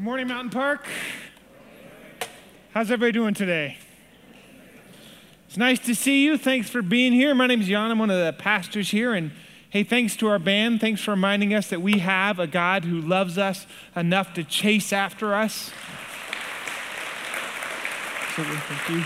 [0.00, 0.86] Good morning, Mountain Park.
[2.72, 3.76] How's everybody doing today?
[5.46, 6.38] It's nice to see you.
[6.38, 7.34] Thanks for being here.
[7.34, 7.90] My name is Jan.
[7.90, 9.12] I'm one of the pastors here.
[9.12, 9.30] And
[9.68, 10.80] hey, thanks to our band.
[10.80, 14.90] Thanks for reminding us that we have a God who loves us enough to chase
[14.90, 15.70] after us.
[18.36, 19.04] thank you.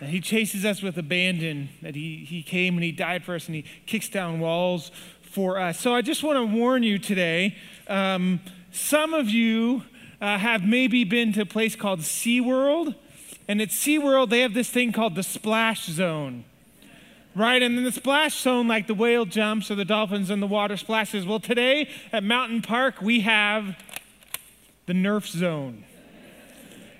[0.00, 3.46] And he chases us with abandon, that he, he came and he died for us
[3.46, 4.90] and he kicks down walls
[5.22, 5.80] for us.
[5.80, 7.56] So I just want to warn you today.
[7.88, 8.40] Um,
[8.72, 9.82] some of you
[10.20, 12.94] uh, have maybe been to a place called SeaWorld.
[13.46, 16.44] And at SeaWorld, they have this thing called the splash zone.
[17.36, 17.62] Right?
[17.62, 20.76] And in the splash zone, like the whale jumps or the dolphins in the water
[20.76, 21.26] splashes.
[21.26, 23.76] Well, today at Mountain Park, we have
[24.86, 25.84] the Nerf zone.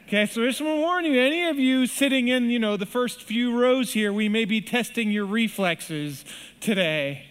[0.06, 2.76] Okay, so I just want to warn you, any of you sitting in, you know,
[2.76, 6.26] the first few rows here, we may be testing your reflexes
[6.60, 7.24] today.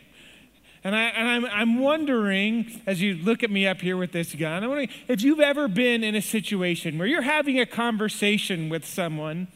[0.84, 4.36] And, I, and I'm, I'm wondering, as you look at me up here with this
[4.36, 8.68] gun, I'm wondering if you've ever been in a situation where you're having a conversation
[8.68, 9.48] with someone,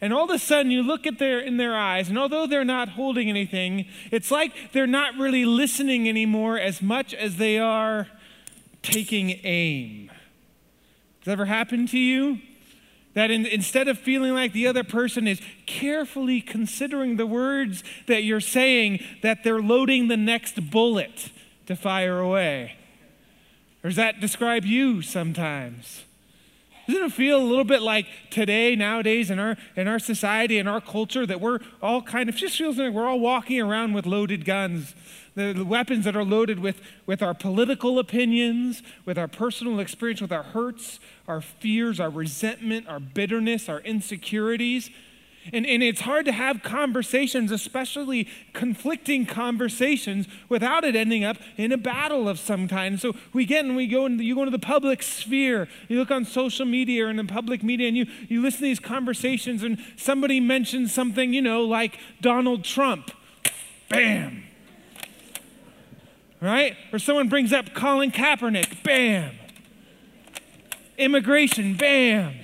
[0.00, 2.64] and all of a sudden you look at their in their eyes, and although they're
[2.64, 8.08] not holding anything, it's like they're not really listening anymore as much as they are
[8.82, 10.08] taking aim.
[10.08, 12.40] Has that ever happened to you?
[13.14, 18.24] That in, instead of feeling like the other person is carefully considering the words that
[18.24, 21.30] you're saying, that they're loading the next bullet
[21.66, 22.76] to fire away.
[23.82, 26.04] Or does that describe you sometimes?
[26.86, 30.68] Doesn't it feel a little bit like today, nowadays, in our in our society, in
[30.68, 34.04] our culture, that we're all kind of just feels like we're all walking around with
[34.04, 34.94] loaded guns
[35.34, 40.32] the, weapons that are loaded with, with our political opinions, with our personal experience, with
[40.32, 44.90] our hurts, our fears, our resentment, our bitterness, our insecurities.
[45.52, 51.70] And, and it's hard to have conversations, especially conflicting conversations, without it ending up in
[51.70, 52.98] a battle of some kind.
[52.98, 55.68] So we get and we go into you go into the public sphere.
[55.88, 58.64] You look on social media or in the public media, and you, you listen to
[58.64, 63.10] these conversations, and somebody mentions something, you know, like Donald Trump.
[63.90, 64.44] Bam
[66.44, 66.76] right?
[66.92, 69.34] Or someone brings up Colin Kaepernick, bam.
[70.98, 72.34] Immigration, bam.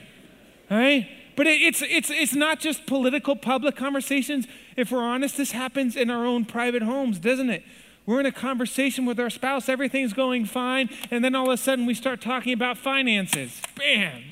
[0.71, 1.06] Right?
[1.37, 4.47] But it, it's, it's, it's not just political public conversations.
[4.75, 7.62] If we're honest, this happens in our own private homes, doesn't it?
[8.06, 11.56] We're in a conversation with our spouse, everything's going fine, and then all of a
[11.59, 14.25] sudden we start talking about finances, bam.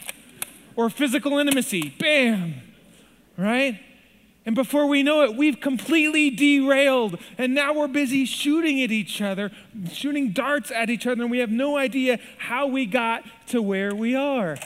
[0.76, 2.54] Or physical intimacy, bam.
[3.36, 3.80] Right?
[4.48, 7.18] And before we know it, we've completely derailed.
[7.36, 9.52] And now we're busy shooting at each other,
[9.92, 13.94] shooting darts at each other, and we have no idea how we got to where
[13.94, 14.56] we are.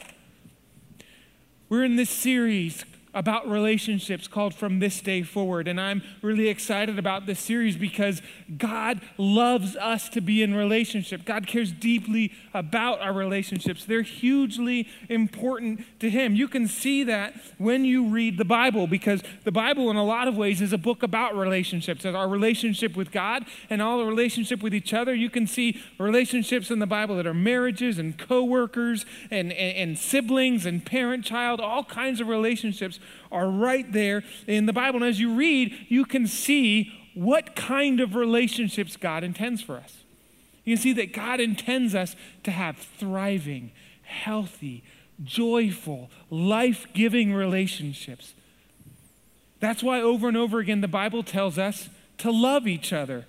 [1.68, 2.84] We're in this series
[3.14, 5.68] about relationships called From This Day Forward.
[5.68, 8.22] And I'm really excited about this series because
[8.56, 11.24] God loves us to be in relationship.
[11.24, 13.84] God cares deeply about our relationships.
[13.84, 16.34] They're hugely important to Him.
[16.34, 20.28] You can see that when you read the Bible because the Bible, in a lot
[20.28, 22.04] of ways, is a book about relationships.
[22.06, 25.14] Our relationship with God and all the relationship with each other.
[25.14, 29.98] You can see relationships in the Bible that are marriages and coworkers and, and, and
[29.98, 32.98] siblings and parent child, all kinds of relationships
[33.30, 35.02] are right there in the Bible.
[35.02, 39.98] And as you read, you can see what kind of relationships God intends for us.
[40.64, 42.14] You can see that God intends us
[42.44, 44.84] to have thriving, healthy,
[45.22, 48.34] joyful, life giving relationships.
[49.60, 51.88] That's why over and over again the Bible tells us
[52.18, 53.26] to love each other.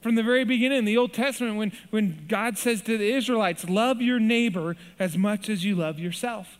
[0.00, 3.68] From the very beginning in the Old Testament, when, when God says to the Israelites,
[3.68, 6.58] Love your neighbor as much as you love yourself.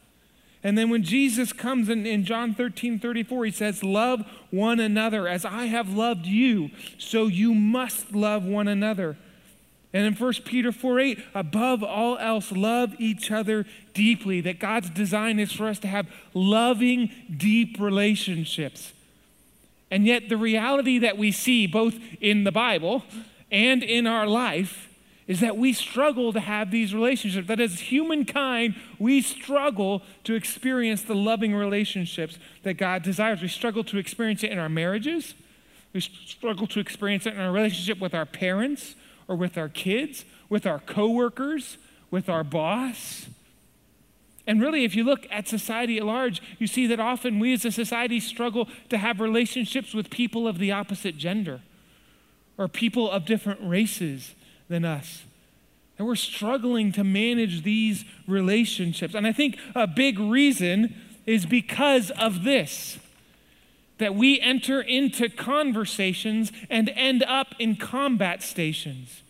[0.65, 5.29] And then when Jesus comes in, in John 13 34, he says, Love one another
[5.29, 9.19] as I have loved you, so you must love one another.
[9.93, 14.41] And in 1 Peter 4 8, above all else, love each other deeply.
[14.41, 18.95] That God's design is for us to have loving, deep relationships.
[19.91, 23.05] And yet, the reality that we see both in the Bible
[23.53, 24.89] and in our life
[25.27, 27.49] is that we struggle to have these relationships.
[27.49, 33.41] That as humankind, we struggle to experience the loving relationships that God desires.
[33.41, 35.35] We struggle to experience it in our marriages.
[35.93, 40.25] We struggle to experience it in our relationship with our parents or with our kids,
[40.51, 41.79] with our coworkers,
[42.11, 43.27] with our boss.
[44.47, 47.65] And really, if you look at society at large, you see that often we as
[47.65, 51.63] a society struggle to have relationships with people of the opposite gender
[52.59, 54.35] or people of different races
[54.69, 55.25] than us.
[55.99, 59.15] And we're struggling to manage these relationships.
[59.15, 60.95] And I think a big reason
[61.27, 62.99] is because of this
[63.99, 69.23] that we enter into conversations and end up in combat stations.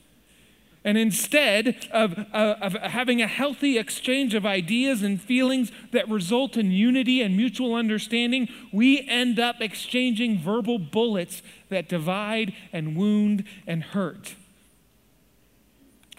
[0.86, 6.56] And instead of, uh, of having a healthy exchange of ideas and feelings that result
[6.58, 13.44] in unity and mutual understanding, we end up exchanging verbal bullets that divide and wound
[13.66, 14.34] and hurt.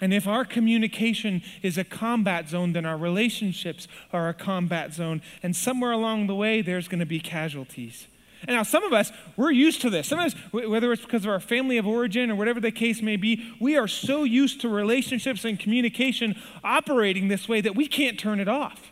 [0.02, 5.22] And if our communication is a combat zone, then our relationships are a combat zone.
[5.42, 8.08] And somewhere along the way, there's going to be casualties.
[8.48, 10.08] And now, some of us, we're used to this.
[10.08, 13.56] Sometimes, whether it's because of our family of origin or whatever the case may be,
[13.60, 18.40] we are so used to relationships and communication operating this way that we can't turn
[18.40, 18.92] it off.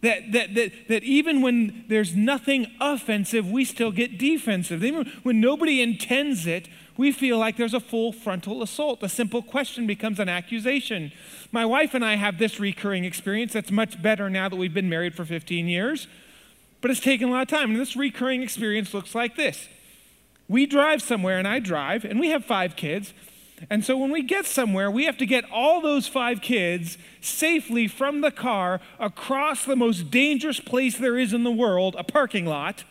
[0.00, 4.84] That, that, that, that even when there's nothing offensive, we still get defensive.
[4.84, 9.02] Even when nobody intends it, we feel like there's a full frontal assault.
[9.04, 11.12] A simple question becomes an accusation.
[11.52, 14.88] My wife and I have this recurring experience that's much better now that we've been
[14.90, 16.08] married for 15 years,
[16.80, 17.70] but it's taken a lot of time.
[17.70, 19.68] And this recurring experience looks like this
[20.48, 23.14] We drive somewhere, and I drive, and we have five kids.
[23.70, 27.86] And so when we get somewhere, we have to get all those five kids safely
[27.88, 32.44] from the car across the most dangerous place there is in the world, a parking
[32.44, 32.84] lot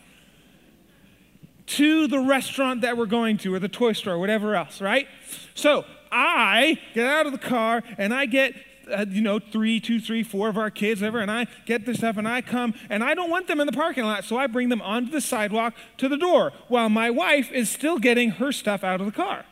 [1.68, 5.06] to the restaurant that we're going to or the toy store, or whatever else, right?
[5.54, 8.54] So I get out of the car and I get
[8.90, 11.98] uh, you know, three, two, three, four of our kids, whatever, and I get this
[11.98, 14.46] stuff and I come and I don't want them in the parking lot, so I
[14.46, 18.50] bring them onto the sidewalk to the door while my wife is still getting her
[18.52, 19.44] stuff out of the car.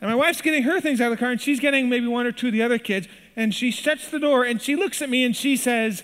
[0.00, 2.26] And my wife's getting her things out of the car and she's getting maybe one
[2.26, 5.08] or two of the other kids, and she shuts the door and she looks at
[5.08, 6.02] me and she says,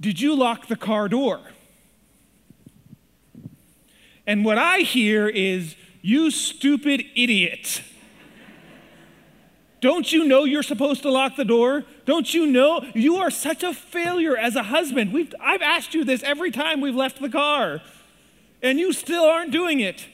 [0.00, 1.40] Did you lock the car door?
[4.28, 7.82] And what I hear is, you stupid idiot.
[9.80, 11.86] Don't you know you're supposed to lock the door?
[12.04, 15.14] Don't you know you are such a failure as a husband?
[15.14, 17.80] We've, I've asked you this every time we've left the car,
[18.62, 20.06] and you still aren't doing it.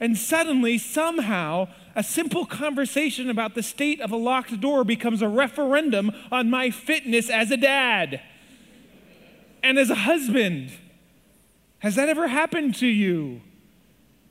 [0.00, 5.28] And suddenly, somehow, a simple conversation about the state of a locked door becomes a
[5.28, 8.20] referendum on my fitness as a dad
[9.62, 10.72] and as a husband.
[11.80, 13.42] Has that ever happened to you?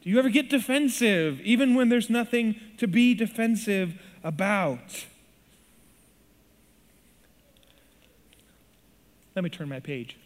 [0.09, 5.05] You ever get defensive, even when there's nothing to be defensive about?
[9.35, 10.17] Let me turn my page.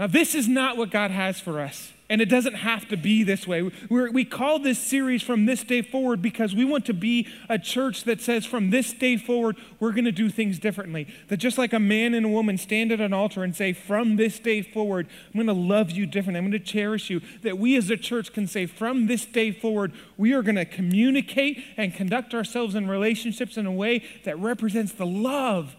[0.00, 1.92] Now, this is not what God has for us.
[2.08, 3.68] And it doesn't have to be this way.
[3.90, 7.58] We're, we call this series From This Day Forward because we want to be a
[7.58, 11.08] church that says, From this day forward, we're going to do things differently.
[11.26, 14.14] That just like a man and a woman stand at an altar and say, From
[14.14, 16.38] this day forward, I'm going to love you differently.
[16.38, 17.20] I'm going to cherish you.
[17.42, 20.64] That we as a church can say, From this day forward, we are going to
[20.64, 25.74] communicate and conduct ourselves in relationships in a way that represents the love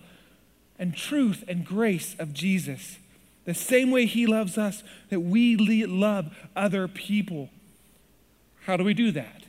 [0.77, 2.97] and truth and grace of Jesus
[3.47, 7.49] the same way He loves us, that we love other people.
[8.65, 9.45] How do we do that?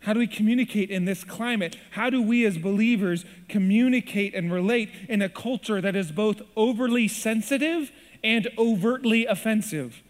[0.00, 1.76] How do we communicate in this climate?
[1.92, 7.06] How do we as believers communicate and relate in a culture that is both overly
[7.06, 7.92] sensitive
[8.24, 10.02] and overtly offensive?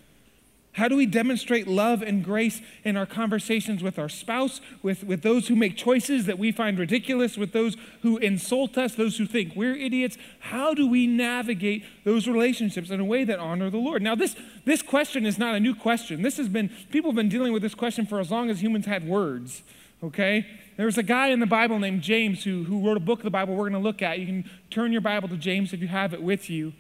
[0.75, 5.23] How do we demonstrate love and grace in our conversations with our spouse, with, with
[5.23, 9.25] those who make choices that we find ridiculous, with those who insult us, those who
[9.25, 10.19] think we're idiots?
[10.41, 14.03] How do we navigate those relationships in a way that honor the Lord?
[14.03, 14.35] Now, this,
[14.65, 16.23] this question is not a new question.
[16.23, 18.87] This has been, people have been dealing with this question for as long as humans
[18.87, 19.63] had words,
[20.03, 20.45] okay?
[20.77, 23.25] There was a guy in the Bible named James who, who wrote a book of
[23.25, 24.19] the Bible we're going to look at.
[24.19, 26.73] You can turn your Bible to James if you have it with you.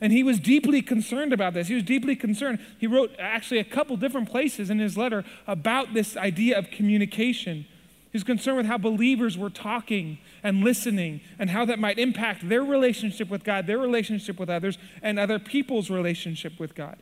[0.00, 1.68] And he was deeply concerned about this.
[1.68, 2.58] He was deeply concerned.
[2.78, 7.66] He wrote actually a couple different places in his letter about this idea of communication.
[8.10, 12.48] He was concerned with how believers were talking and listening and how that might impact
[12.48, 16.96] their relationship with God, their relationship with others, and other people's relationship with God.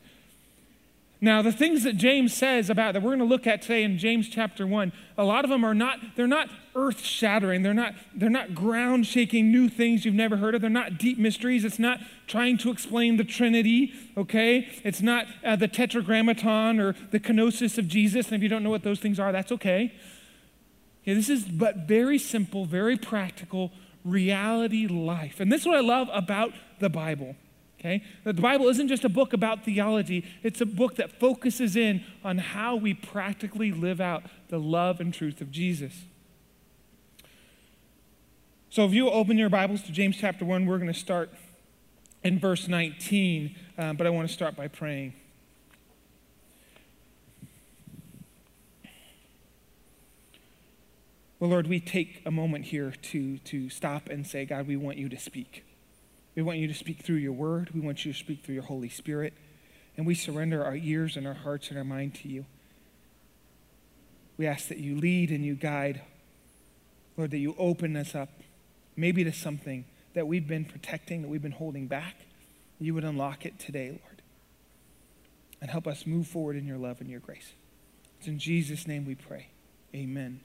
[1.20, 3.98] Now, the things that James says about that we're going to look at today in
[3.98, 7.62] James chapter 1, a lot of them are not, they're not earth shattering.
[7.62, 10.60] They're not, they're not ground shaking new things you've never heard of.
[10.60, 11.64] They're not deep mysteries.
[11.64, 11.98] It's not
[12.28, 14.68] trying to explain the Trinity, okay?
[14.84, 18.28] It's not uh, the tetragrammaton or the kenosis of Jesus.
[18.28, 19.92] And if you don't know what those things are, that's okay.
[21.02, 21.14] okay.
[21.14, 23.72] This is but very simple, very practical
[24.04, 25.40] reality life.
[25.40, 27.34] And this is what I love about the Bible.
[27.78, 28.02] Okay?
[28.25, 32.38] The Bible isn't just a book about theology, it's a book that focuses in on
[32.38, 36.04] how we practically live out the love and truth of Jesus.
[38.70, 41.30] So if you open your Bibles to James chapter 1, we're going to start
[42.23, 45.14] in verse 19, uh, but I want to start by praying.
[51.38, 54.99] Well, Lord, we take a moment here to, to stop and say, God, we want
[54.99, 55.64] you to speak.
[56.38, 57.71] We want you to speak through your word.
[57.75, 59.35] We want you to speak through your Holy Spirit.
[59.97, 62.45] And we surrender our ears and our hearts and our mind to you.
[64.37, 66.00] We ask that you lead and you guide.
[67.16, 68.28] Lord, that you open us up,
[68.95, 72.14] maybe to something that we've been protecting, that we've been holding back.
[72.78, 74.23] You would unlock it today, Lord.
[75.61, 77.54] And help us move forward in your love and your grace.
[78.21, 79.49] It's in Jesus' name we pray.
[79.92, 80.38] Amen.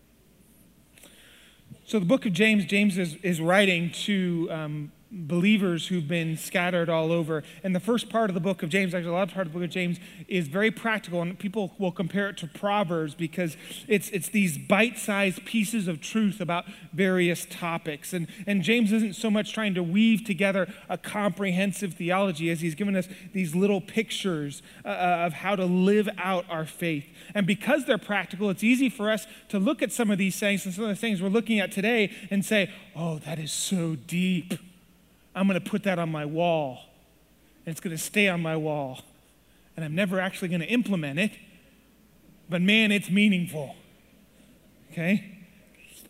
[1.86, 6.90] So, the book of James, James is, is writing to um, believers who've been scattered
[6.90, 7.44] all over.
[7.64, 9.54] And the first part of the book of James, actually, a lot of part of
[9.54, 13.56] the book of James is very practical, and people will compare it to Proverbs because
[13.88, 18.12] it's, it's these bite sized pieces of truth about various topics.
[18.12, 22.76] And, and James isn't so much trying to weave together a comprehensive theology as he's
[22.76, 27.06] given us these little pictures uh, uh of how to live out our faith.
[27.36, 30.66] And because they're practical, it's easy for us to look at some of these things
[30.66, 33.96] and some of the things we're looking at today and say, oh, that is so
[33.96, 34.54] deep.
[35.36, 36.80] I'm going to put that on my wall.
[37.66, 39.02] And it's going to stay on my wall.
[39.76, 41.32] And I'm never actually going to implement it.
[42.50, 43.76] But man, it's meaningful.
[44.92, 45.34] Okay?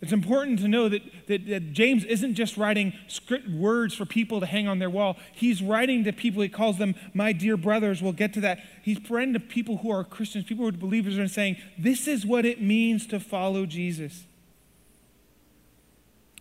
[0.01, 4.41] It's important to know that, that, that, James isn't just writing script words for people
[4.41, 5.15] to hang on their wall.
[5.31, 8.01] He's writing to people, he calls them my dear brothers.
[8.01, 8.59] We'll get to that.
[8.81, 12.25] He's writing to people who are Christians, people who are believers, and saying, This is
[12.25, 14.25] what it means to follow Jesus.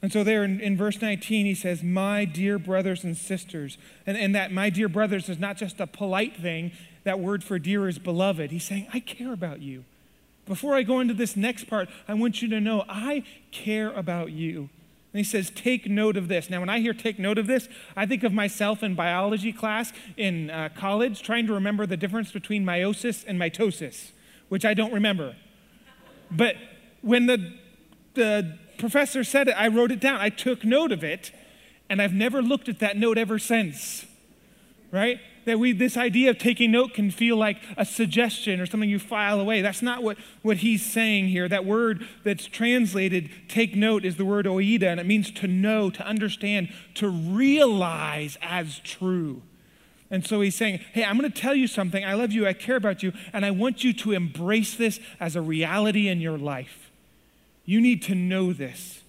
[0.02, 3.78] And so, there in, in, verse 19, he says, My dear brothers and sisters.
[4.04, 6.72] And, and that my dear brothers is not just a polite thing.
[7.04, 8.50] That word for dear is beloved.
[8.50, 9.84] He's saying, I care about you.
[10.44, 14.32] Before I go into this next part, I want you to know I care about
[14.32, 14.70] you.
[15.12, 16.50] And he says, Take note of this.
[16.50, 19.92] Now, when I hear take note of this, I think of myself in biology class
[20.16, 24.10] in uh, college trying to remember the difference between meiosis and mitosis,
[24.48, 25.36] which I don't remember.
[26.28, 26.56] But
[27.02, 27.52] when the,
[28.14, 30.20] the professor said it, I wrote it down.
[30.20, 31.32] I took note of it,
[31.88, 34.06] and I've never looked at that note ever since.
[34.90, 35.20] Right?
[35.46, 38.98] That we, this idea of taking note can feel like a suggestion or something you
[38.98, 39.62] file away.
[39.62, 41.48] That's not what, what he's saying here.
[41.48, 45.90] That word that's translated take note is the word oida, and it means to know,
[45.90, 49.42] to understand, to realize as true.
[50.12, 52.04] And so he's saying, Hey, I'm going to tell you something.
[52.04, 52.46] I love you.
[52.46, 53.14] I care about you.
[53.32, 56.81] And I want you to embrace this as a reality in your life.
[57.64, 59.02] You need to know this.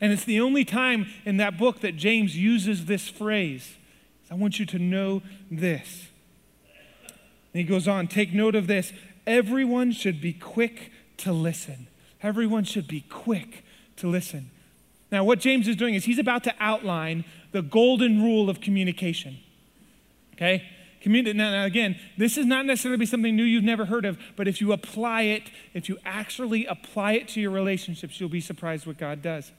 [0.00, 3.76] And it's the only time in that book that James uses this phrase.
[4.30, 6.08] I want you to know this.
[7.52, 8.92] And he goes on, take note of this.
[9.26, 11.88] Everyone should be quick to listen.
[12.22, 13.64] Everyone should be quick
[13.96, 14.50] to listen.
[15.10, 19.38] Now, what James is doing is he's about to outline the golden rule of communication.
[20.34, 20.64] Okay?
[21.00, 24.18] Community, now, now, again, this is not necessarily be something new you've never heard of,
[24.36, 28.40] but if you apply it, if you actually apply it to your relationships, you'll be
[28.40, 29.50] surprised what God does.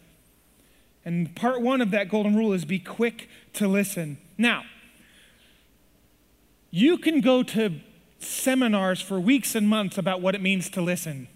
[1.03, 4.19] And part one of that golden rule is be quick to listen.
[4.37, 4.63] Now,
[6.69, 7.79] you can go to
[8.19, 11.27] seminars for weeks and months about what it means to listen.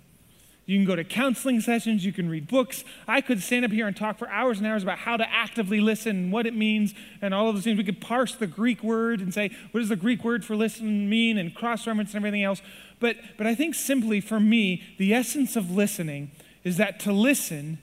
[0.66, 2.84] You can go to counseling sessions, you can read books.
[3.08, 5.80] I could stand up here and talk for hours and hours about how to actively
[5.80, 7.78] listen what it means and all of those things.
[7.78, 11.08] We could parse the Greek word and say, what does the Greek word for listen
[11.08, 12.64] mean and cross reference and everything else.
[13.00, 16.32] But, but I think simply for me, the essence of listening
[16.64, 17.78] is that to listen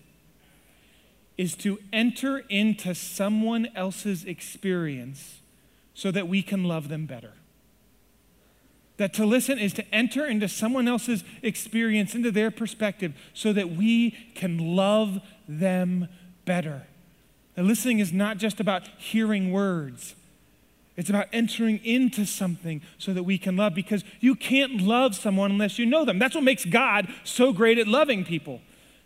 [1.38, 5.40] is to enter into someone else's experience
[5.94, 7.34] so that we can love them better.
[8.99, 13.70] That to listen is to enter into someone else's experience, into their perspective, so that
[13.70, 16.08] we can love them
[16.44, 16.82] better.
[17.56, 20.14] And listening is not just about hearing words.
[20.96, 25.50] It's about entering into something so that we can love because you can't love someone
[25.52, 26.18] unless you know them.
[26.18, 28.61] That's what makes God so great at loving people,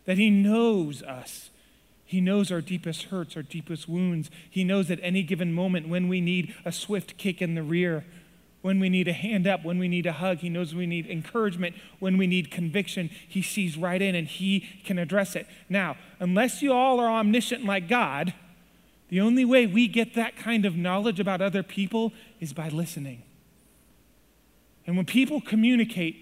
[0.05, 1.50] that He knows us.
[2.05, 4.31] He knows our deepest hurts, our deepest wounds.
[4.49, 8.05] He knows at any given moment when we need a swift kick in the rear
[8.63, 10.39] when we need a hand up, when we need a hug.
[10.39, 13.11] He knows we need encouragement, when we need conviction.
[13.29, 15.47] He sees right in and he can address it.
[15.69, 18.35] Now, unless you all are omniscient like God,
[19.09, 23.23] the only way we get that kind of knowledge about other people is by listening.
[24.87, 26.17] And when people communicate,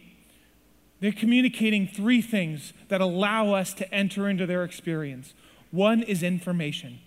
[1.01, 5.35] they're communicating three things that allow us to enter into their experience.
[5.71, 7.01] One is information.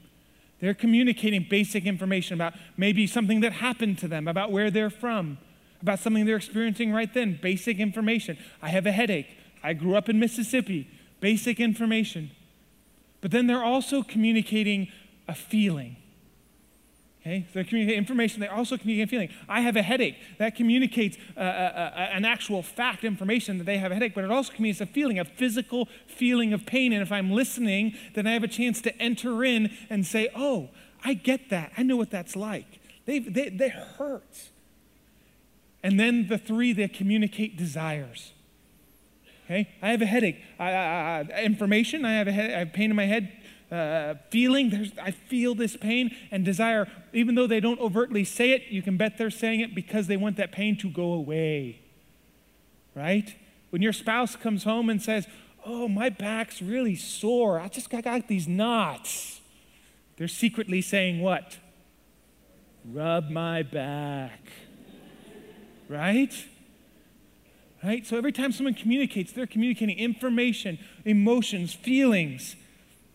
[0.60, 5.38] They're communicating basic information about maybe something that happened to them, about where they're from,
[5.82, 7.40] about something they're experiencing right then.
[7.42, 8.38] Basic information.
[8.62, 9.28] I have a headache.
[9.64, 10.90] I grew up in Mississippi.
[11.20, 12.32] Basic information.
[13.22, 14.88] But then they're also communicating
[15.28, 15.98] a feeling.
[17.28, 17.46] Okay?
[17.48, 19.30] So they're communicating information, they're also communicating feeling.
[19.50, 20.16] I have a headache.
[20.38, 24.24] That communicates uh, uh, uh, an actual fact information that they have a headache, but
[24.24, 26.94] it also communicates a feeling, a physical feeling of pain.
[26.94, 30.70] And if I'm listening, then I have a chance to enter in and say, oh,
[31.04, 31.74] I get that.
[31.78, 32.80] I know what that's like.
[33.06, 34.50] They, they, they hurt.
[35.84, 38.32] And then the three, they communicate desires.
[39.48, 39.70] Okay?
[39.82, 40.42] I have a headache.
[40.60, 43.32] I, I, I, information, I have, a head, I have pain in my head.
[43.72, 46.88] Uh, feeling, there's, I feel this pain and desire.
[47.12, 50.16] Even though they don't overtly say it, you can bet they're saying it because they
[50.16, 51.82] want that pain to go away.
[52.96, 53.36] Right?
[53.70, 55.28] When your spouse comes home and says,
[55.66, 57.60] Oh, my back's really sore.
[57.60, 59.42] I just got, got these knots.
[60.16, 61.58] They're secretly saying what?
[62.86, 64.40] Rub my back.
[65.90, 66.34] Right?
[67.84, 68.06] Right?
[68.06, 72.56] So every time someone communicates, they're communicating information, emotions, feelings,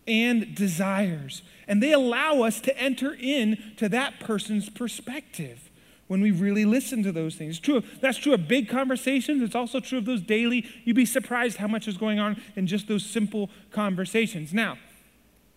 [0.07, 1.43] and desires.
[1.69, 5.71] And they allow us to enter in to that person's perspective
[6.09, 7.57] when we really listen to those things.
[7.57, 7.83] It's true.
[8.01, 9.43] That's true of big conversations.
[9.43, 10.67] It's also true of those daily.
[10.85, 14.53] You'd be surprised how much is going on in just those simple conversations.
[14.53, 14.77] Now,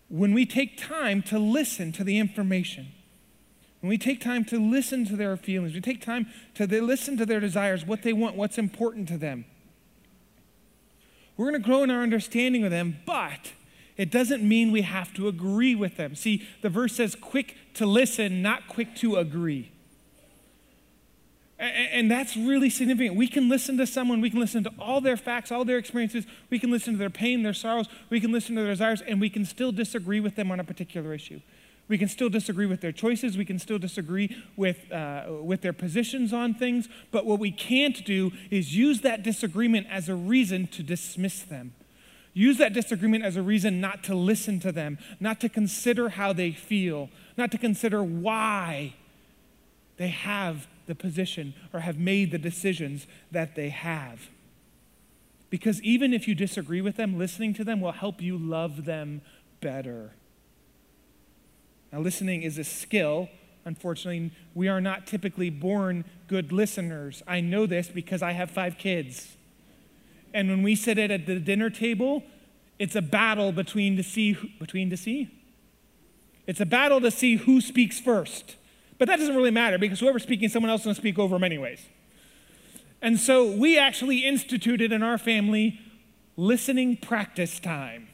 [0.08, 2.88] when we take time to listen to the information,
[3.82, 7.26] when we take time to listen to their feelings, we take time to listen to
[7.26, 9.46] their desires, what they want, what's important to them,
[11.38, 13.52] we're going to grow in our understanding of them, but
[13.98, 16.16] it doesn't mean we have to agree with them.
[16.16, 19.72] See, the verse says quick to listen, not quick to agree.
[21.58, 23.16] And that's really significant.
[23.16, 26.26] We can listen to someone, we can listen to all their facts, all their experiences,
[26.50, 29.22] we can listen to their pain, their sorrows, we can listen to their desires, and
[29.22, 31.40] we can still disagree with them on a particular issue.
[31.88, 33.38] We can still disagree with their choices.
[33.38, 36.90] We can still disagree with, uh, with their positions on things.
[37.12, 41.74] But what we can't do is use that disagreement as a reason to dismiss them.
[42.38, 46.34] Use that disagreement as a reason not to listen to them, not to consider how
[46.34, 48.94] they feel, not to consider why
[49.96, 54.28] they have the position or have made the decisions that they have.
[55.50, 59.22] Because even if you disagree with them, listening to them will help you love them
[59.62, 60.12] better.
[61.94, 63.30] Now, listening is a skill.
[63.64, 67.24] Unfortunately, we are not typically born good listeners.
[67.26, 69.38] I know this because I have five kids.
[70.36, 72.22] And when we sit at the dinner table,
[72.78, 75.32] it's a battle between to see between to see.
[76.46, 78.58] It's a battle to see who speaks first.
[78.98, 81.36] But that doesn't really matter because whoever's speaking, someone else is going to speak over
[81.36, 81.86] them anyways.
[83.02, 85.80] And so we actually instituted in our family
[86.36, 88.10] listening practice time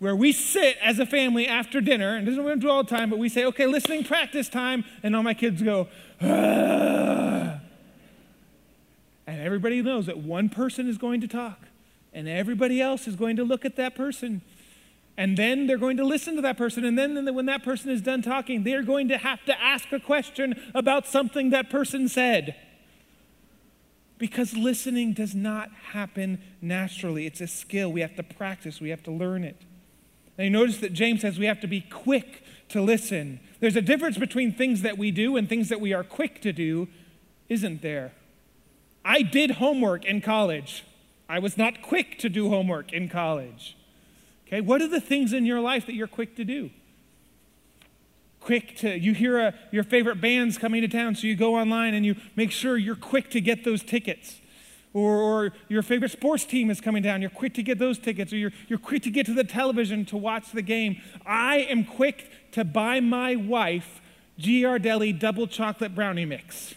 [0.00, 3.08] where we sit as a family after dinner, and what we do all the time,
[3.08, 5.88] but we say, okay, listening practice time, and all my kids go,
[6.20, 7.58] ah.
[9.28, 11.68] And everybody knows that one person is going to talk,
[12.14, 14.40] and everybody else is going to look at that person.
[15.18, 16.84] And then they're going to listen to that person.
[16.84, 20.00] And then when that person is done talking, they're going to have to ask a
[20.00, 22.54] question about something that person said.
[24.16, 27.26] Because listening does not happen naturally.
[27.26, 27.92] It's a skill.
[27.92, 29.60] We have to practice, we have to learn it.
[30.38, 33.40] Now, you notice that James says we have to be quick to listen.
[33.60, 36.52] There's a difference between things that we do and things that we are quick to
[36.52, 36.88] do,
[37.50, 38.12] isn't there?
[39.08, 40.84] I did homework in college.
[41.30, 43.74] I was not quick to do homework in college.
[44.46, 46.68] Okay, what are the things in your life that you're quick to do?
[48.38, 51.94] Quick to, you hear a, your favorite band's coming to town, so you go online
[51.94, 54.40] and you make sure you're quick to get those tickets
[54.92, 57.20] or, or, your favorite sports team is coming down.
[57.20, 60.04] You're quick to get those tickets, or you're, you're quick to get to the television
[60.06, 61.00] to watch the game.
[61.26, 64.00] I am quick to buy my wife
[64.40, 66.74] Ghirardelli double chocolate brownie mix.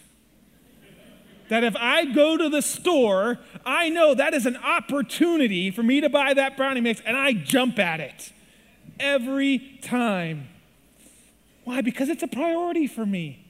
[1.48, 6.00] That if I go to the store, I know that is an opportunity for me
[6.00, 8.32] to buy that brownie mix, and I jump at it
[8.98, 10.48] every time.
[11.64, 11.80] Why?
[11.80, 13.41] Because it's a priority for me.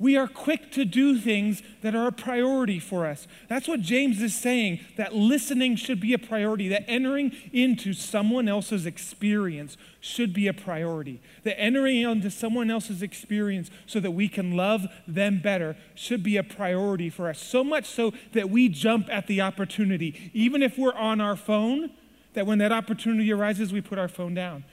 [0.00, 3.28] We are quick to do things that are a priority for us.
[3.48, 8.48] That's what James is saying that listening should be a priority, that entering into someone
[8.48, 11.20] else's experience should be a priority.
[11.44, 16.38] That entering into someone else's experience so that we can love them better should be
[16.38, 17.38] a priority for us.
[17.38, 20.30] So much so that we jump at the opportunity.
[20.32, 21.90] Even if we're on our phone,
[22.32, 24.64] that when that opportunity arises, we put our phone down.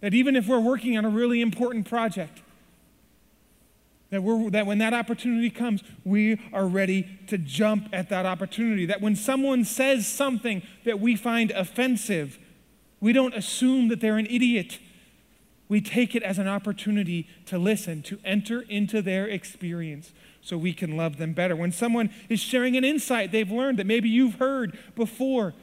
[0.00, 2.42] That even if we're working on a really important project,
[4.12, 8.84] that, we're, that when that opportunity comes, we are ready to jump at that opportunity.
[8.84, 12.38] That when someone says something that we find offensive,
[13.00, 14.78] we don't assume that they're an idiot.
[15.70, 20.74] We take it as an opportunity to listen, to enter into their experience so we
[20.74, 21.56] can love them better.
[21.56, 25.54] When someone is sharing an insight they've learned that maybe you've heard before,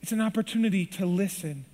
[0.00, 1.64] it's an opportunity to listen.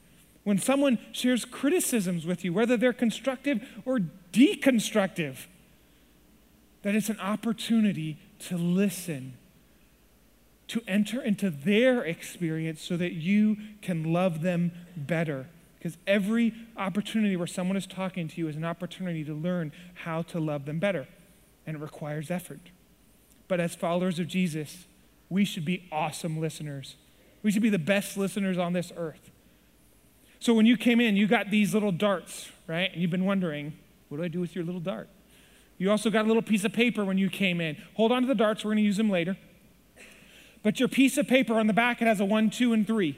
[0.44, 3.98] When someone shares criticisms with you, whether they're constructive or
[4.33, 5.40] deconstructive,
[6.82, 9.34] that it's an opportunity to listen,
[10.68, 15.46] to enter into their experience so that you can love them better.
[15.78, 20.22] Because every opportunity where someone is talking to you is an opportunity to learn how
[20.22, 21.06] to love them better,
[21.66, 22.70] and it requires effort.
[23.46, 24.86] But as followers of Jesus,
[25.30, 26.96] we should be awesome listeners.
[27.42, 29.30] We should be the best listeners on this earth.
[30.40, 32.90] So when you came in, you got these little darts, right?
[32.92, 33.74] And you've been wondering,
[34.08, 35.08] what do I do with your little dart?
[35.78, 37.76] You also got a little piece of paper when you came in.
[37.94, 39.36] Hold on to the darts, we're going to use them later.
[40.62, 43.16] But your piece of paper on the back, it has a one, two, and three.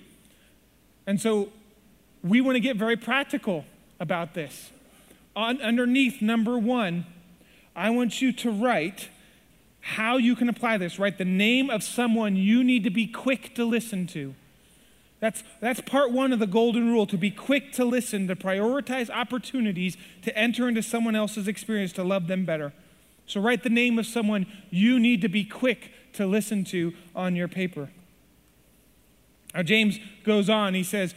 [1.07, 1.49] And so
[2.23, 3.65] we want to get very practical
[3.99, 4.71] about this.
[5.35, 7.07] On, underneath number one,
[7.75, 9.09] I want you to write
[9.81, 10.99] how you can apply this.
[10.99, 14.35] Write the name of someone you need to be quick to listen to.
[15.21, 19.11] That's, that's part one of the golden rule to be quick to listen, to prioritize
[19.11, 22.73] opportunities to enter into someone else's experience, to love them better.
[23.27, 27.37] So write the name of someone you need to be quick to listen to on
[27.37, 27.91] your paper.
[29.55, 31.15] Now, James goes on, he says,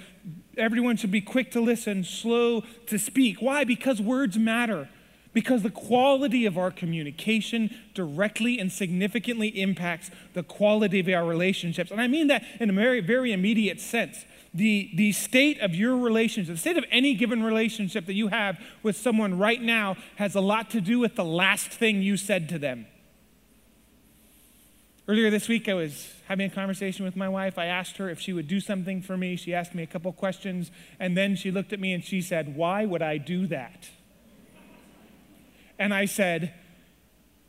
[0.58, 3.42] everyone should be quick to listen, slow to speak.
[3.42, 3.64] Why?
[3.64, 4.90] Because words matter.
[5.34, 11.90] Because the quality of our communication directly and significantly impacts the quality of our relationships.
[11.90, 14.26] And I mean that in a very, very immediate sense.
[14.54, 18.60] The, the state of your relationship, the state of any given relationship that you have
[18.84, 22.48] with someone right now has a lot to do with the last thing you said
[22.50, 22.86] to them.
[25.06, 27.58] Earlier this week, I was having a conversation with my wife.
[27.58, 29.36] I asked her if she would do something for me.
[29.36, 32.56] She asked me a couple questions, and then she looked at me and she said,
[32.56, 33.90] Why would I do that?
[35.80, 36.54] And I said,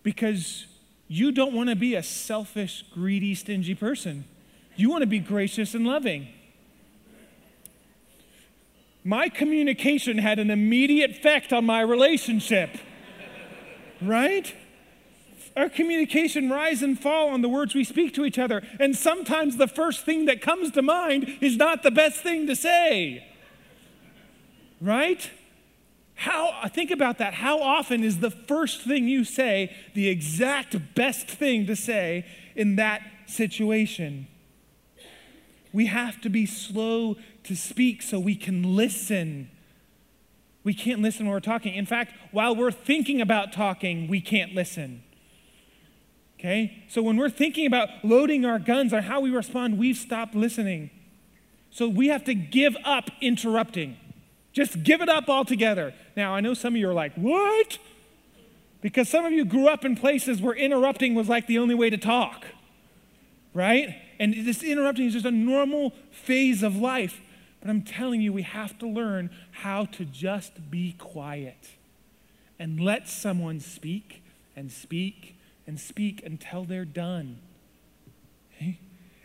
[0.03, 0.67] Because
[1.09, 4.25] you don't want to be a selfish, greedy, stingy person.
[4.77, 6.29] You want to be gracious and loving.
[9.05, 12.71] My communication had an immediate effect on my relationship,
[14.01, 14.53] right?
[15.57, 18.63] Our communication rise and fall on the words we speak to each other.
[18.81, 22.57] And sometimes the first thing that comes to mind is not the best thing to
[22.57, 23.25] say.
[24.81, 25.31] Right?
[26.25, 27.35] How think about that.
[27.35, 32.25] How often is the first thing you say the exact best thing to say
[32.57, 34.27] in that situation?
[35.71, 39.51] We have to be slow to speak so we can listen.
[40.63, 41.75] We can't listen when we're talking.
[41.75, 45.03] In fact, while we're thinking about talking, we can't listen.
[46.41, 46.85] Okay?
[46.89, 50.89] So when we're thinking about loading our guns or how we respond, we've stopped listening.
[51.71, 53.99] So we have to give up interrupting.
[54.55, 55.93] Just give it up altogether.
[56.17, 57.79] Now, I know some of you are like, what?
[58.81, 61.91] Because some of you grew up in places where interrupting was like the only way
[61.91, 62.47] to talk,
[63.53, 63.97] right?
[64.21, 67.21] And this interrupting is just a normal phase of life.
[67.61, 71.71] But I'm telling you, we have to learn how to just be quiet
[72.59, 74.23] and let someone speak
[74.55, 75.35] and speak
[75.67, 77.39] and speak until they're done.
[78.55, 78.79] Okay?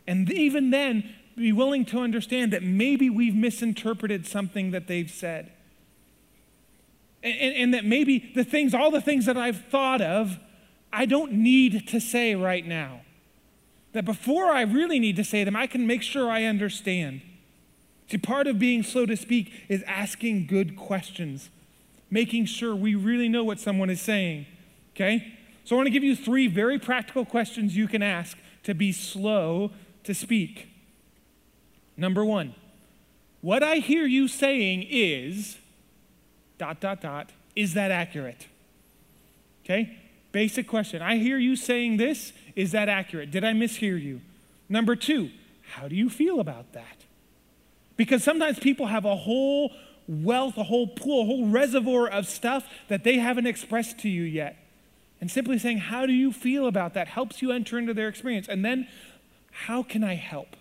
[0.08, 5.52] And even then, be willing to understand that maybe we've misinterpreted something that they've said.
[7.22, 10.40] And, and, and, that maybe the things, all the things that I've thought of,
[10.92, 13.02] I don't need to say right now.
[13.92, 17.22] That before I really need to say them, I can make sure I understand.
[18.10, 21.50] See, part of being slow to speak is asking good questions,
[22.10, 24.46] making sure we really know what someone is saying.
[24.96, 25.34] Okay?
[25.66, 28.92] So I want to give you three very practical questions you can ask to be
[28.92, 29.72] slow
[30.04, 30.69] to speak.
[32.00, 32.56] Number one,
[33.42, 35.58] what I hear you saying is,
[36.58, 38.48] dot, dot, dot, is that accurate?
[39.66, 39.98] Okay?
[40.32, 41.02] Basic question.
[41.02, 42.32] I hear you saying this.
[42.56, 43.32] Is that accurate?
[43.32, 44.22] Did I mishear you?
[44.70, 45.30] Number two,
[45.74, 47.04] how do you feel about that?
[47.98, 49.74] Because sometimes people have a whole
[50.08, 54.24] wealth, a whole pool, a whole reservoir of stuff that they haven't expressed to you
[54.24, 54.56] yet.
[55.20, 57.10] And simply saying, How do you feel about that?
[57.10, 58.48] helps you enter into their experience.
[58.48, 58.88] And then,
[59.52, 60.56] How can I help?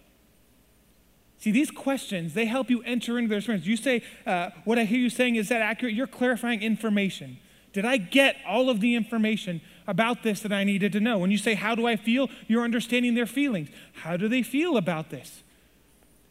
[1.38, 3.66] See, these questions, they help you enter into their experience.
[3.66, 5.94] You say, uh, What I hear you saying, is that accurate?
[5.94, 7.38] You're clarifying information.
[7.72, 11.18] Did I get all of the information about this that I needed to know?
[11.18, 12.29] When you say, How do I feel?
[12.48, 13.68] You're understanding their feelings.
[13.92, 15.42] How do they feel about this?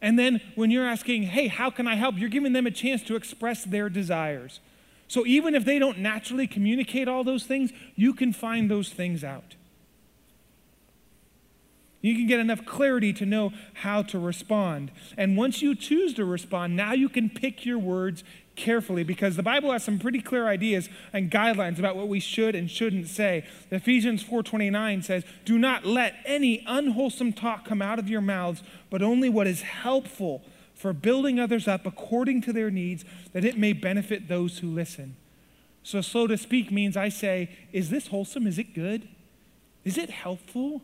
[0.00, 2.18] And then when you're asking, Hey, how can I help?
[2.18, 4.60] You're giving them a chance to express their desires.
[5.08, 9.24] So even if they don't naturally communicate all those things, you can find those things
[9.24, 9.54] out.
[12.00, 14.92] You can get enough clarity to know how to respond.
[15.16, 18.22] And once you choose to respond, now you can pick your words
[18.54, 22.54] carefully because the Bible has some pretty clear ideas and guidelines about what we should
[22.54, 23.44] and shouldn't say.
[23.70, 29.02] Ephesians 4:29 says, "Do not let any unwholesome talk come out of your mouths, but
[29.02, 30.44] only what is helpful
[30.78, 35.16] for building others up according to their needs, that it may benefit those who listen.
[35.82, 38.46] So, slow to speak means I say, Is this wholesome?
[38.46, 39.08] Is it good?
[39.84, 40.82] Is it helpful?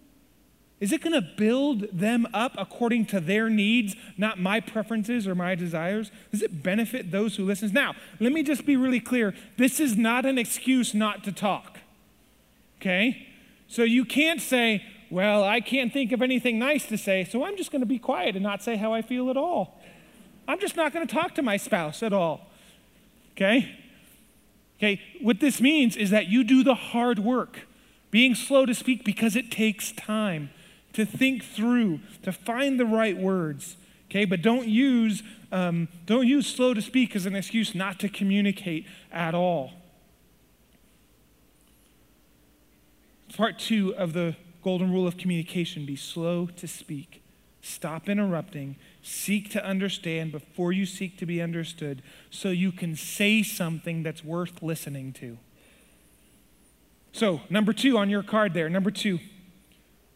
[0.84, 5.34] Is it going to build them up according to their needs, not my preferences or
[5.34, 6.10] my desires?
[6.30, 7.72] Does it benefit those who listen?
[7.72, 9.34] Now, let me just be really clear.
[9.56, 11.78] This is not an excuse not to talk.
[12.82, 13.26] Okay?
[13.66, 17.56] So you can't say, well, I can't think of anything nice to say, so I'm
[17.56, 19.80] just going to be quiet and not say how I feel at all.
[20.46, 22.50] I'm just not going to talk to my spouse at all.
[23.32, 23.74] Okay?
[24.76, 27.60] Okay, what this means is that you do the hard work,
[28.10, 30.50] being slow to speak because it takes time
[30.94, 33.76] to think through, to find the right words.
[34.10, 38.08] Okay, but don't use um, don't use slow to speak as an excuse not to
[38.08, 39.72] communicate at all.
[43.36, 47.22] Part two of the golden rule of communication: be slow to speak.
[47.60, 48.76] Stop interrupting.
[49.02, 54.22] Seek to understand before you seek to be understood so you can say something that's
[54.22, 55.38] worth listening to.
[57.12, 59.18] So, number two on your card there, number two,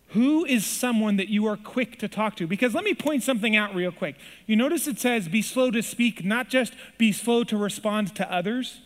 [0.09, 2.47] who is someone that you are quick to talk to?
[2.47, 4.17] Because let me point something out real quick.
[4.47, 8.33] You notice it says be slow to speak, not just be slow to respond to
[8.33, 8.81] others.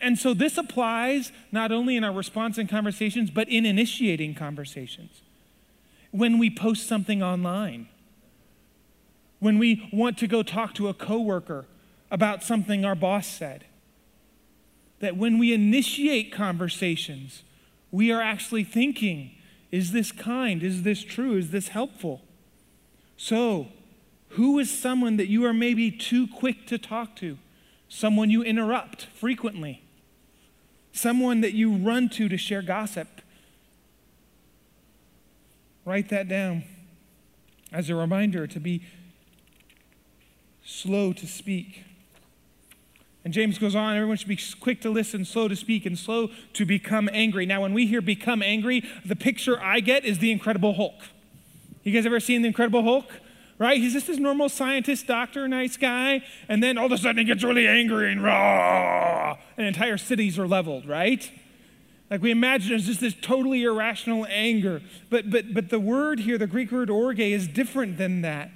[0.00, 5.22] And so this applies not only in our response and conversations, but in initiating conversations
[6.12, 7.88] when we post something online,
[9.40, 11.64] when we want to go talk to a coworker
[12.10, 13.64] about something our boss said.
[15.00, 17.42] That when we initiate conversations,
[17.90, 19.32] we are actually thinking,
[19.72, 20.62] is this kind?
[20.62, 21.36] Is this true?
[21.36, 22.20] Is this helpful?
[23.16, 23.68] So,
[24.30, 27.38] who is someone that you are maybe too quick to talk to?
[27.88, 29.82] Someone you interrupt frequently?
[30.92, 33.08] Someone that you run to to share gossip?
[35.86, 36.64] Write that down
[37.72, 38.84] as a reminder to be
[40.64, 41.84] slow to speak.
[43.24, 46.30] And James goes on, everyone should be quick to listen, slow to speak, and slow
[46.54, 47.46] to become angry.
[47.46, 51.00] Now, when we hear become angry, the picture I get is the Incredible Hulk.
[51.84, 53.06] You guys ever seen the Incredible Hulk?
[53.58, 53.80] Right?
[53.80, 57.24] He's just this normal scientist, doctor, nice guy, and then all of a sudden he
[57.24, 61.30] gets really angry and raw, and entire cities are leveled, right?
[62.10, 64.82] Like we imagine it's just this totally irrational anger.
[65.10, 68.50] But, but, but the word here, the Greek word orge, is different than that.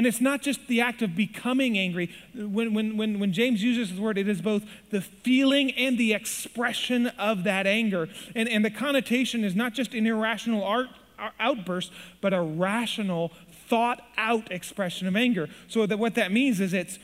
[0.00, 2.10] And it's not just the act of becoming angry.
[2.34, 6.14] When, when, when, when James uses this word, it is both the feeling and the
[6.14, 8.08] expression of that anger.
[8.34, 10.86] And, and the connotation is not just an irrational art,
[11.18, 13.30] uh, outburst, but a rational,
[13.68, 15.50] thought out expression of anger.
[15.68, 16.98] So that what that means is it's,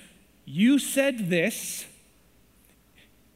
[0.46, 1.84] you said this,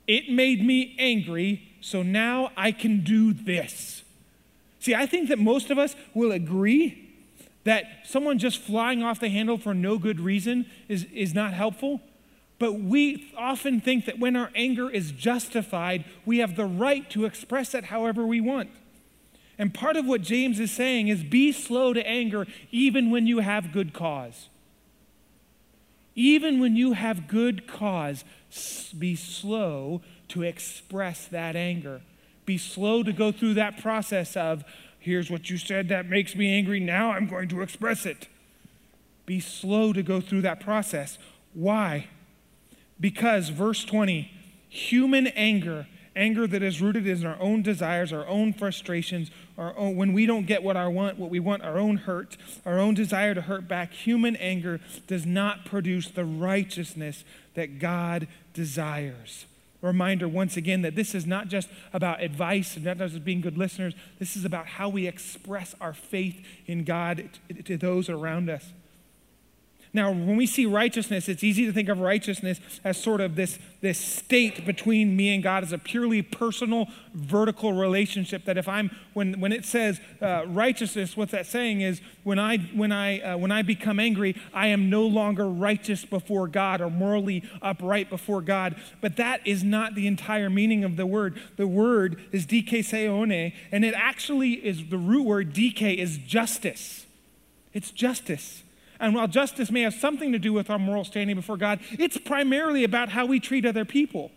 [0.07, 4.05] it made me angry, so now I can do this.
[4.79, 7.10] See, I think that most of us will agree
[7.71, 12.01] that someone just flying off the handle for no good reason is, is not helpful.
[12.59, 17.27] But we often think that when our anger is justified, we have the right to
[17.27, 18.71] express it however we want.
[19.57, 23.39] And part of what James is saying is be slow to anger even when you
[23.39, 24.49] have good cause.
[26.17, 28.25] Even when you have good cause,
[28.99, 32.01] be slow to express that anger.
[32.47, 34.65] Be slow to go through that process of,
[35.01, 38.29] here's what you said that makes me angry, now I'm going to express it.
[39.27, 41.19] Be slow to go through that process.
[41.55, 42.09] Why?
[43.01, 44.31] Because, verse 20,
[44.69, 49.97] human anger, anger that is rooted in our own desires, our own frustrations, our own,
[49.97, 52.37] when we don't get what I want, what we want, our own hurt,
[52.67, 58.29] our own desire to hurt back, human anger does not produce the righteousness that God
[58.53, 59.47] desires
[59.83, 63.57] reminder once again that this is not just about advice and not just being good
[63.57, 63.95] listeners.
[64.19, 67.31] This is about how we express our faith in God
[67.65, 68.73] to those around us.
[69.93, 73.59] Now, when we see righteousness, it's easy to think of righteousness as sort of this,
[73.81, 78.45] this state between me and God as a purely personal, vertical relationship.
[78.45, 82.59] That if I'm, when, when it says uh, righteousness, what that's saying is when I,
[82.59, 86.89] when, I, uh, when I become angry, I am no longer righteous before God or
[86.89, 88.77] morally upright before God.
[89.01, 91.41] But that is not the entire meaning of the word.
[91.57, 97.07] The word is dikaiosune, and it actually is the root word dike is justice.
[97.73, 98.63] It's justice.
[99.01, 102.19] And while justice may have something to do with our moral standing before God, it's
[102.19, 104.31] primarily about how we treat other people.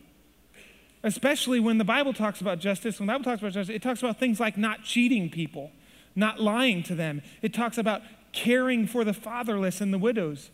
[1.04, 4.02] Especially when the Bible talks about justice, when the Bible talks about justice, it talks
[4.02, 5.72] about things like not cheating people,
[6.16, 7.22] not lying to them.
[7.42, 10.50] It talks about caring for the fatherless and the widows.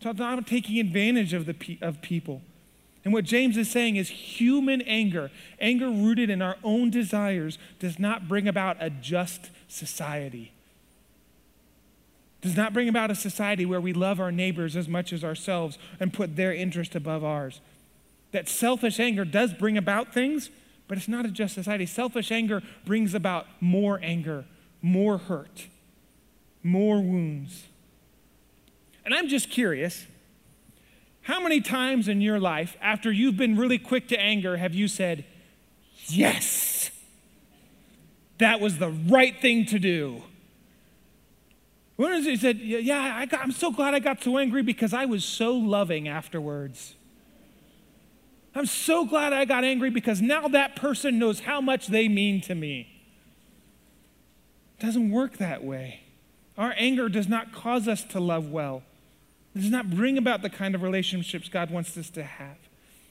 [0.00, 2.42] It talks about taking advantage of, the, of people.
[3.04, 7.98] And what James is saying is human anger, anger rooted in our own desires, does
[7.98, 10.52] not bring about a just society
[12.40, 15.78] does not bring about a society where we love our neighbors as much as ourselves
[15.98, 17.60] and put their interest above ours.
[18.32, 20.50] That selfish anger does bring about things,
[20.88, 21.86] but it's not a just society.
[21.86, 24.46] Selfish anger brings about more anger,
[24.80, 25.66] more hurt,
[26.62, 27.64] more wounds.
[29.04, 30.06] And I'm just curious
[31.22, 34.88] how many times in your life, after you've been really quick to anger, have you
[34.88, 35.24] said,
[36.06, 36.90] Yes?
[38.38, 40.22] that was the right thing to do.
[42.08, 45.24] He said, Yeah, I got, I'm so glad I got so angry because I was
[45.24, 46.94] so loving afterwards.
[48.54, 52.40] I'm so glad I got angry because now that person knows how much they mean
[52.42, 52.88] to me.
[54.78, 56.00] It doesn't work that way.
[56.58, 58.82] Our anger does not cause us to love well.
[59.54, 62.56] It does not bring about the kind of relationships God wants us to have.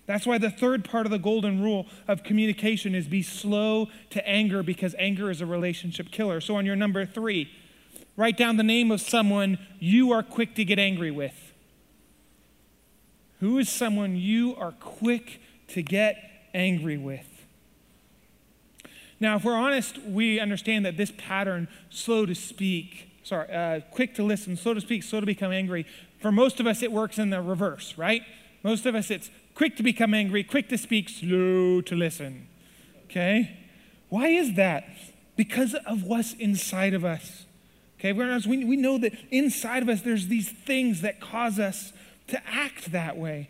[0.08, 4.28] That's why the third part of the golden rule of communication is be slow to
[4.28, 6.41] anger because anger is a relationship killer.
[6.41, 7.49] So on your number three,
[8.19, 11.53] write down the name of someone you are quick to get angry with.
[13.39, 16.17] Who is someone you are quick to get
[16.53, 17.45] angry with?
[19.21, 24.15] Now, if we're honest, we understand that this pattern, slow to speak, sorry, uh, quick
[24.15, 25.86] to listen, slow to speak, slow to become angry,
[26.19, 28.23] for most of us, it works in the reverse, right?
[28.63, 32.49] Most of us, it's quick to become angry, quick to speak, slow to listen.
[33.05, 33.58] Okay?
[34.10, 34.89] Why is that?
[35.38, 37.45] Because of what's inside of us.
[37.99, 41.91] Okay, we, we know that inside of us there's these things that cause us
[42.27, 43.49] to act that way.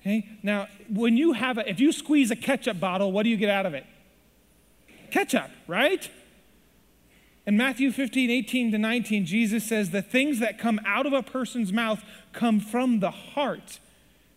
[0.00, 0.28] Okay?
[0.42, 3.50] Now, when you have a, if you squeeze a ketchup bottle, what do you get
[3.50, 3.86] out of it?
[5.10, 6.10] Ketchup, right?
[7.46, 11.22] In Matthew 15, 18 to 19, Jesus says, The things that come out of a
[11.22, 12.02] person's mouth
[12.34, 13.78] come from the heart.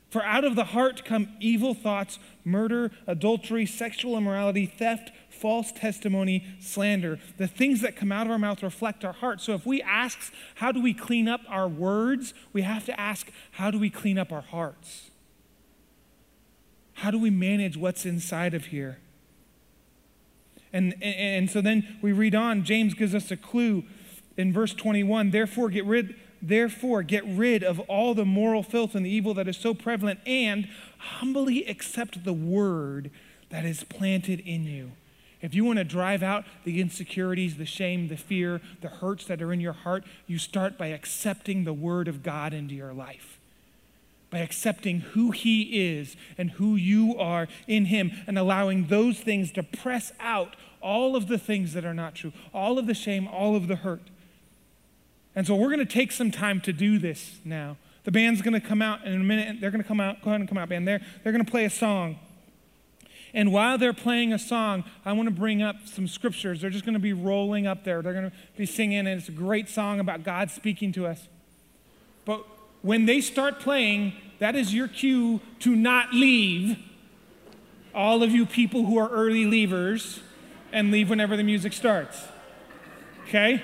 [0.10, 6.46] For out of the heart come evil thoughts, murder, adultery, sexual immorality, theft, false testimony,
[6.60, 7.20] slander.
[7.38, 9.41] The things that come out of our mouth reflect our heart.
[9.41, 10.20] So if we ask,
[10.56, 12.34] how do we clean up our words?
[12.54, 15.12] We have to ask, how do we clean up our hearts?
[16.96, 19.00] How do we manage what's inside of here?
[20.74, 23.84] And, and, and so then we read on, James gives us a clue
[24.38, 29.06] in verse 21 therefore get rid therefore get rid of all the moral filth and
[29.06, 30.67] the evil that is so prevalent and
[30.98, 33.12] humbly accept the word
[33.50, 34.91] that is planted in you
[35.42, 39.42] if you want to drive out the insecurities, the shame, the fear, the hurts that
[39.42, 43.40] are in your heart, you start by accepting the Word of God into your life.
[44.30, 49.52] By accepting who He is and who you are in Him and allowing those things
[49.54, 53.28] to press out all of the things that are not true, all of the shame,
[53.28, 54.10] all of the hurt.
[55.36, 57.78] And so we're going to take some time to do this now.
[58.04, 59.62] The band's going to come out in a minute.
[59.62, 60.22] They're going to come out.
[60.24, 60.88] Go ahead and come out, band.
[60.88, 61.02] There.
[61.24, 62.18] They're going to play a song.
[63.34, 66.62] And while they're playing a song, I want to bring up some scriptures.
[66.62, 68.02] They're just going to be rolling up there.
[68.02, 71.28] They're going to be singing, and it's a great song about God speaking to us.
[72.26, 72.46] But
[72.82, 76.78] when they start playing, that is your cue to not leave.
[77.94, 80.20] All of you people who are early leavers
[80.72, 82.26] and leave whenever the music starts.
[83.28, 83.63] Okay?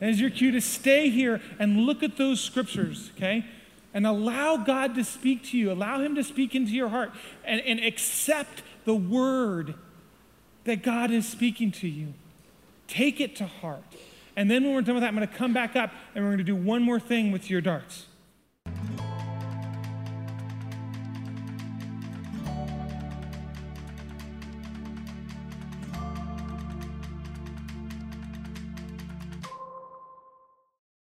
[0.00, 3.44] That is your cue to stay here and look at those scriptures, okay?
[3.94, 5.70] And allow God to speak to you.
[5.72, 7.12] Allow Him to speak into your heart
[7.44, 9.74] and, and accept the word
[10.64, 12.14] that God is speaking to you.
[12.88, 13.82] Take it to heart.
[14.36, 16.30] And then when we're done with that, I'm going to come back up and we're
[16.30, 18.06] going to do one more thing with your darts.